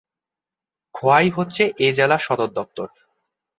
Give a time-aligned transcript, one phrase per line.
[0.95, 2.87] খোয়াই হচ্ছে এই জেলার সদরদপ্তর।